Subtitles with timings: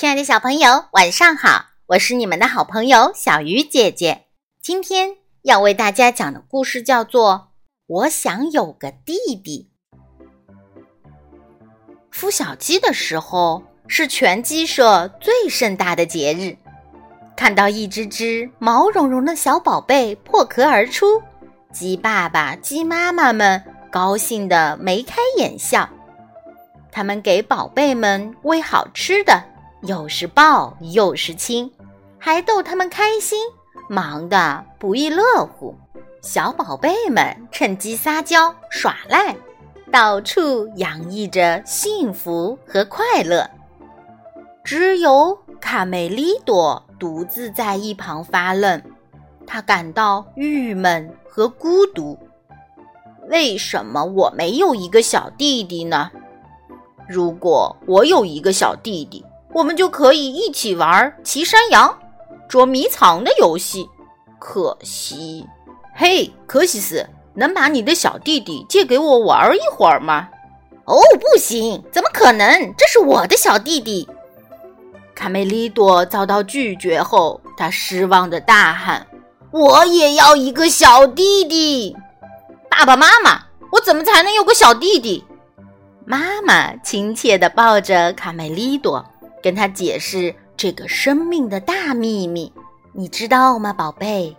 [0.00, 1.66] 亲爱的小朋友，晚上好！
[1.88, 4.28] 我是你们的好朋友小鱼姐姐。
[4.62, 7.34] 今天要为大家讲的故事叫做
[7.86, 9.12] 《我想有个弟
[9.44, 9.68] 弟》。
[12.18, 16.56] 孵小鸡的时候是全鸡舍最盛大的节日。
[17.36, 21.20] 看到一只只毛茸茸的小宝贝破壳而出，
[21.74, 25.86] 鸡爸爸、鸡妈妈们高兴得眉开眼笑。
[26.90, 29.44] 他们给宝贝们喂好吃的，
[29.82, 31.70] 又是抱又是亲，
[32.18, 33.38] 还逗他们开心，
[33.88, 35.74] 忙得不亦乐乎。
[36.22, 39.34] 小宝贝们趁机撒娇耍赖，
[39.90, 43.48] 到处洋溢着幸福和快乐。
[44.62, 48.82] 只有卡梅利多独自在一旁发愣，
[49.46, 52.18] 他感到郁闷和孤独。
[53.28, 56.10] 为什么我没有一个小弟弟呢？
[57.08, 61.98] 如果我有一个小弟弟，我们就可以一起玩骑山羊、
[62.48, 63.88] 捉迷藏的游戏。
[64.38, 65.46] 可惜，
[65.94, 70.28] 嘿，柯西斯，能把你的小弟弟借给我玩一会儿吗？
[70.86, 72.74] 哦，不行，怎么可能？
[72.76, 74.08] 这是我的小弟弟。
[75.14, 79.06] 卡梅利多遭到拒绝后，他失望的大喊
[79.52, 81.94] ：“我也要一个小弟弟！
[82.70, 85.22] 爸爸妈妈，我怎么才能有个小弟弟？”
[86.06, 89.04] 妈妈亲切地抱着卡梅利多，
[89.42, 92.52] 跟他解释这个生命的大秘密。
[92.92, 94.36] 你知道吗，宝贝？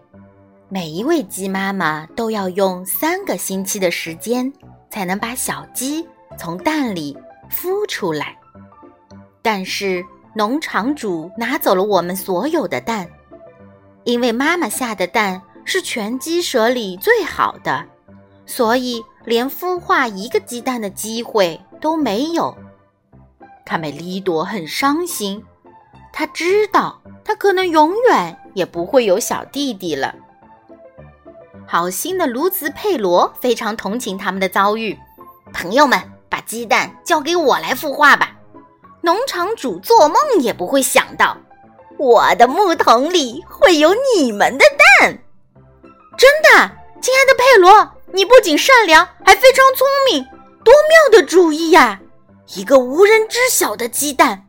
[0.69, 4.52] 每一位鸡妈妈都要用三个星期的时间，
[4.89, 7.17] 才能把小鸡从蛋里
[7.49, 8.38] 孵出来。
[9.41, 13.09] 但是农场主拿走了我们所有的蛋，
[14.03, 17.86] 因为妈妈下的蛋是全鸡舍里最好的，
[18.45, 19.03] 所以。
[19.23, 22.58] 连孵化一个鸡蛋的机会都没有，
[23.66, 25.44] 卡梅利多很伤心。
[26.14, 30.14] 他知道他可能永远也不会有小弟弟了。
[31.67, 34.98] 好心的卢茨佩罗非常同情他们的遭遇。
[35.54, 38.36] 朋友们，把鸡蛋交给我来孵化吧。
[39.02, 41.38] 农场主做梦也不会想到，
[41.98, 44.66] 我的木桶里会有你们的
[45.00, 45.17] 蛋。
[46.17, 46.71] 真的，
[47.02, 47.89] 亲爱的佩罗。
[48.14, 50.21] 你不仅善良，还非常聪明，
[50.66, 52.02] 多妙的主意呀！
[52.47, 54.45] 一个无人知晓的鸡蛋，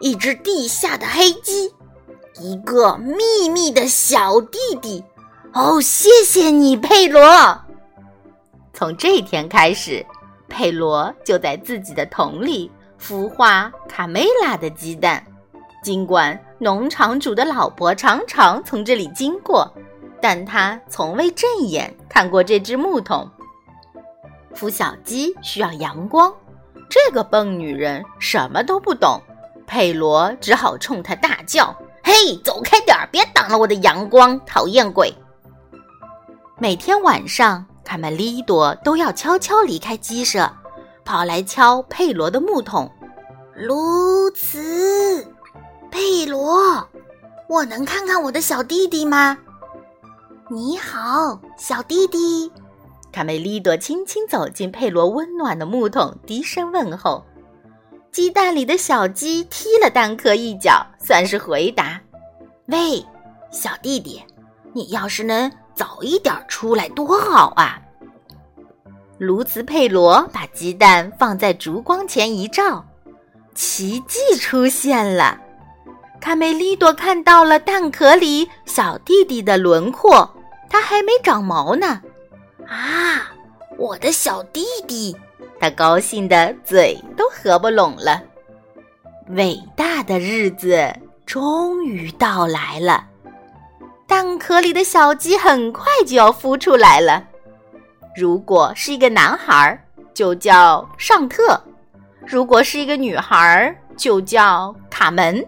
[0.00, 1.72] 一只地下的黑鸡，
[2.40, 5.04] 一个秘密的小弟弟。
[5.52, 7.22] 哦，谢谢你，佩罗。
[8.72, 10.04] 从这天开始，
[10.48, 15.24] 佩罗就在自己的桶里孵化卡梅拉的鸡蛋。
[15.82, 19.72] 尽管农场主的老婆常常从这里经过。
[20.20, 23.30] 但他从未正眼看过这只木桶。
[24.54, 26.32] 孵小鸡需要阳光，
[26.94, 29.20] 这个笨女人什么都不懂。
[29.66, 35.12] 佩罗只好冲她大叫：“嘿，走开点儿，别挡了我的阳光，讨厌鬼！”
[36.56, 40.48] 每天晚上，卡梅利多都要悄悄离开鸡舍，
[41.04, 42.88] 跑来敲佩罗的木桶。
[43.56, 45.26] 卢茨，
[45.90, 46.88] 佩罗，
[47.48, 49.36] 我能看看我的小弟弟吗？
[50.48, 52.52] 你好，小弟弟。
[53.14, 57.24] 卡梅利多轻轻走进佩罗温暖的木桶，低声问候。
[58.10, 62.00] 鸡蛋里的小鸡踢了蛋壳一脚，算是回答。
[62.66, 63.06] 喂，
[63.52, 64.20] 小弟弟，
[64.72, 67.80] 你要是能早一点出来多好啊！
[69.18, 72.84] 卢茨佩罗把鸡蛋放在烛光前一照，
[73.54, 75.40] 奇迹出现了。
[76.20, 80.28] 卡梅利多看到了蛋壳里小弟弟的轮廓，
[80.68, 82.02] 他还没长毛呢。
[82.68, 83.30] 啊，
[83.78, 85.16] 我的小弟弟！
[85.60, 88.22] 他高兴的嘴都合不拢了。
[89.28, 90.92] 伟大的日子
[91.24, 93.06] 终于到来了，
[94.06, 97.24] 蛋壳里的小鸡很快就要孵出来了。
[98.14, 99.82] 如果是一个男孩，
[100.12, 101.58] 就叫尚特；
[102.26, 105.44] 如果是一个女孩，就叫卡门。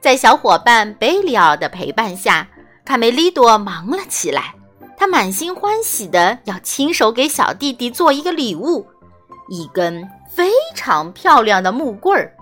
[0.00, 2.46] 在小伙伴贝里奥的陪伴下，
[2.84, 4.54] 卡梅利多忙了起来。
[4.96, 8.86] 他满心欢喜的要亲手给小弟弟做一个礼物——
[9.48, 12.34] 一根非常漂亮的木棍儿。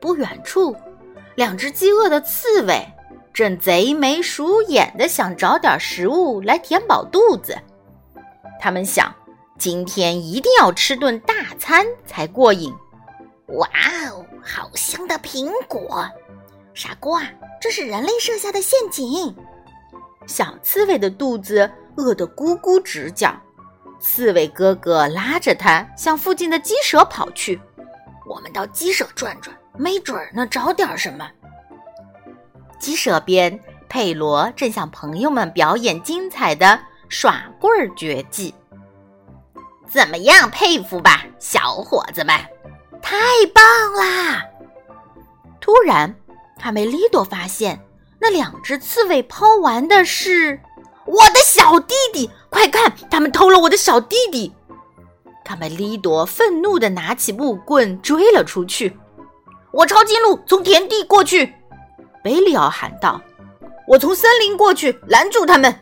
[0.00, 0.76] 不远处，
[1.34, 2.86] 两只饥饿的刺猬
[3.32, 7.56] 正贼眉鼠眼的想找点食物来填饱肚子。
[8.60, 9.12] 他们想，
[9.58, 12.72] 今天一定要吃顿大餐才过瘾。
[13.48, 13.68] 哇
[14.10, 16.06] 哦，好香的苹果！
[16.74, 17.22] 傻瓜，
[17.60, 19.34] 这是人类设下的陷阱。
[20.28, 23.34] 小刺猬的肚子饿得咕咕直叫，
[23.98, 27.58] 刺猬哥哥拉着它向附近的鸡舍跑去。
[28.26, 31.28] 我们到鸡舍转转，没准能找点什么。
[32.78, 33.58] 鸡舍边，
[33.88, 36.78] 佩罗正向朋友们表演精彩的
[37.08, 38.54] 耍棍儿绝技。
[39.88, 42.38] 怎么样，佩服吧，小伙子们！
[43.00, 43.16] 太
[43.54, 43.64] 棒
[43.94, 44.44] 啦！
[45.58, 46.14] 突然，
[46.58, 47.80] 卡梅利多发现
[48.20, 50.60] 那两只刺猬抛完的是
[51.06, 52.30] 我的小弟弟！
[52.50, 54.52] 快看，他们偷了我的小弟弟！
[55.44, 58.96] 卡梅利多愤怒地拿起木棍追了出去。
[59.70, 61.54] 我抄近路，从田地过去。
[62.22, 63.20] 贝利奥喊道
[63.88, 65.80] ：“我从森林过去，拦住他们。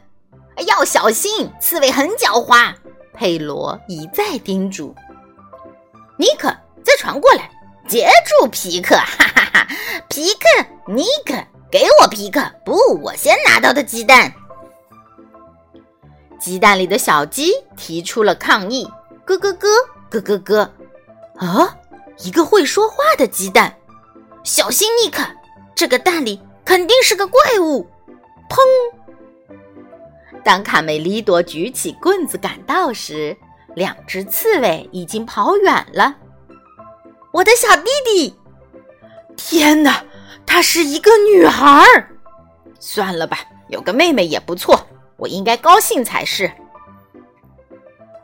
[0.67, 2.75] 要小心，刺猬很狡猾。”
[3.15, 4.95] 佩罗一再叮嘱。
[6.19, 6.49] 尼克，
[6.85, 7.51] 再传过来，
[7.89, 8.95] 截住皮克！
[8.97, 9.67] 哈哈哈！
[10.09, 11.35] 皮克，尼克，
[11.71, 12.41] 给我皮克！
[12.65, 14.33] 不，我先拿到的鸡蛋。
[16.39, 18.89] 鸡蛋里的小鸡提出了抗议。
[19.25, 19.69] 咯咯咯，
[20.11, 20.71] 咯咯咯！
[21.35, 21.77] 啊，
[22.19, 23.75] 一个会说话的鸡蛋！
[24.45, 25.23] 小心，尼克，
[25.75, 27.85] 这个蛋里肯定是个怪物！
[28.49, 28.59] 砰！
[30.45, 33.37] 当卡梅利多举起棍子赶到时，
[33.75, 36.15] 两只刺猬已经跑远了。
[37.33, 38.39] 我的小弟弟！
[39.37, 40.05] 天哪，
[40.47, 41.85] 她是一个女孩！
[42.79, 43.39] 算了吧，
[43.69, 46.51] 有个妹妹也不错，我应该高兴才是。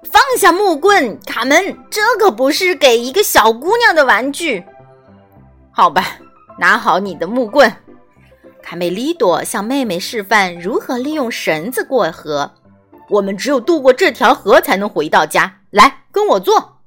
[0.05, 4.65] 放下木棍，卡门，这可不是给一个小姑娘的玩具。
[5.71, 6.19] 好吧，
[6.59, 7.71] 拿好你的木棍。
[8.63, 12.51] 卡梅利多向妹妹示范如何利用绳子过河。
[13.09, 15.61] 我们只有渡过这条河才能回到家。
[15.71, 16.79] 来，跟我坐。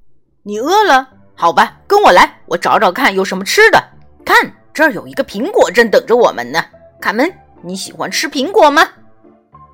[0.44, 1.10] 你饿了？
[1.36, 3.84] 好吧，跟我来，我找找看有什么吃的。
[4.24, 6.62] 看，这儿有一个苹果正等着我们呢。
[7.00, 7.32] 卡门，
[7.62, 8.84] 你喜欢吃苹果吗？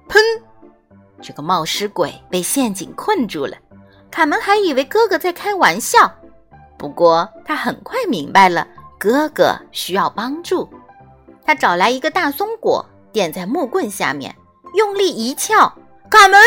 [0.07, 0.19] 砰！
[1.19, 3.57] 这个冒失鬼被陷阱困住了，
[4.11, 6.13] 卡门还以为哥哥在开玩笑，
[6.77, 8.67] 不过他很快明白了，
[8.99, 10.69] 哥哥需要帮助。
[11.43, 14.35] 他找来一个大松果，垫在木棍下面，
[14.75, 15.73] 用力一撬，
[16.11, 16.39] 卡门。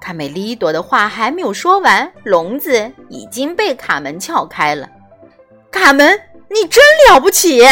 [0.00, 4.88] 卡梅利多的话还没有说完，笼子已经被卡门撬开了。
[5.72, 6.18] 卡门，
[6.50, 7.62] 你真了不起！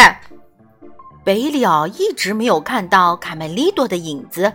[1.24, 4.52] 贝里奥一直没有看到卡梅利多的影子。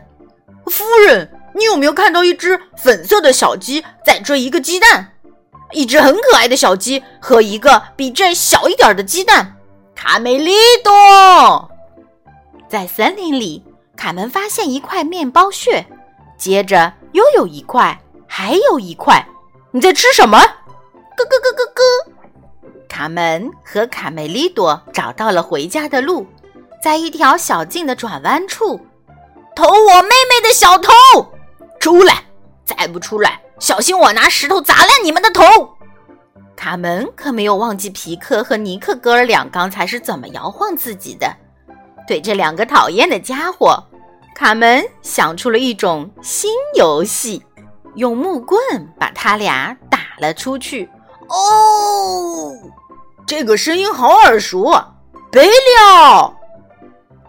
[0.67, 5.13] 夫人，你有没有看到一只粉色的小鸡在追一个鸡蛋？
[5.71, 9.57] 一只很可爱的小鸡和一个比这小一点的鸡蛋。
[9.95, 10.53] 卡梅利
[10.83, 11.69] 多
[12.69, 13.63] 在森林里，
[13.97, 15.85] 卡门发现一块面包屑，
[16.37, 19.27] 接着又有一块，还有一块。
[19.71, 20.37] 你在吃什么？
[20.39, 21.83] 咯咯咯咯咯！
[22.91, 26.27] 卡门和卡梅利多找到了回家的路，
[26.83, 28.77] 在一条小径的转弯处。
[29.55, 30.91] 偷我妹妹的小偷，
[31.79, 32.25] 出来！
[32.65, 35.41] 再不出来，小心我拿石头砸烂你们的头！
[36.57, 41.33] 卡门可没有忘记皮克和尼克哥儿俩刚才是怎么摇晃自己的。
[42.05, 43.81] 对这两个讨厌的家伙，
[44.35, 47.41] 卡门想出了一种新游戏，
[47.95, 48.59] 用木棍
[48.99, 50.89] 把他俩打了出去。
[51.29, 52.51] 哦，
[53.25, 54.71] 这个声音好耳熟，
[55.31, 56.35] 贝利奥。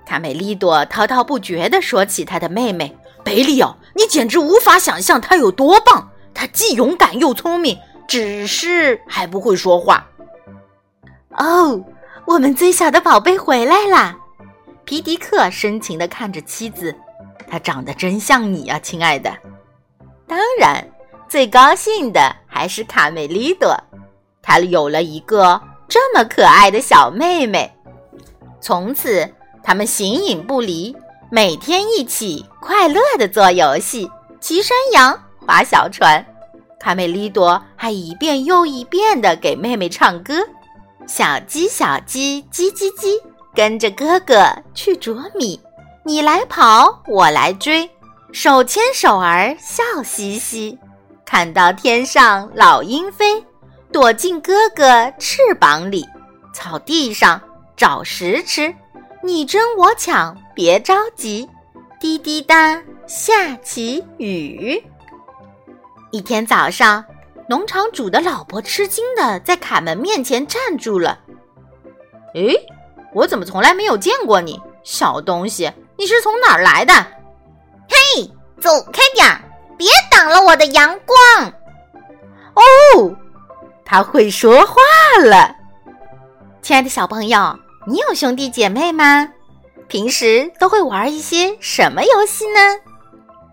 [0.05, 6.11] 卡梅利多滔滔不绝地说起他的妹妹贝利奥，你简直无法想象她有多棒！
[6.35, 7.79] 她既勇敢又聪明，
[8.09, 10.07] 只是还不会说话。
[11.31, 11.83] 哦，
[12.27, 14.19] 我们最小的宝贝回来啦！
[14.85, 16.95] 皮迪克深情地看着妻子，
[17.49, 19.33] 她长得真像你啊，亲爱的。
[20.27, 20.85] 当然，
[21.29, 23.75] 最高兴的还是卡梅利多，
[24.43, 25.61] 他有了一个
[25.93, 27.71] 这么可爱的小妹妹。
[28.63, 29.29] 从此。
[29.65, 30.93] 他们形影不离，
[31.31, 36.27] 每天一起快乐地做游戏，骑山羊、划小船。
[36.81, 40.35] 卡梅利多还一遍又一遍地给妹妹唱歌
[41.07, 43.23] ：“小鸡，小鸡，叽叽叽，
[43.55, 44.45] 跟着哥哥
[44.75, 45.61] 去捉米。
[46.05, 47.89] 你来跑，我来追，
[48.33, 50.77] 手牵手儿笑嘻嘻。
[51.25, 53.45] 看到天上老鹰飞，
[53.93, 56.09] 躲进哥哥翅膀里。
[56.55, 57.41] 草地上
[57.77, 58.75] 找食吃。”
[59.25, 61.49] 你争我抢，别着急，
[62.01, 64.83] 滴滴答下起雨。
[66.11, 67.05] 一天早上，
[67.49, 71.21] 农场主的老婆吃惊的在卡门面前站住了。
[72.35, 72.53] “诶，
[73.15, 75.71] 我怎么从来没有见过你，小东西？
[75.97, 76.93] 你是从哪儿来的
[77.89, 78.29] ？”“嘿，
[78.61, 79.41] 走开点儿，
[79.79, 81.53] 别挡了我的阳光。”
[82.55, 83.17] 哦，
[83.85, 84.77] 他会说话
[85.25, 85.57] 了，
[86.63, 87.59] 亲爱的小朋友。
[87.87, 89.29] 你有兄弟姐妹吗？
[89.89, 92.61] 平时都会玩一些什么游戏呢？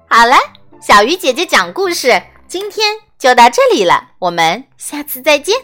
[0.07, 0.35] 好了，
[0.79, 5.55] 小鱼姐姐讲故事，今天就到这里了，我们下次再见。